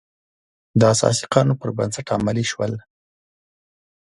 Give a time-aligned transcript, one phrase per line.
[0.79, 2.73] د اساسي قانون پر بنسټ عملي شول.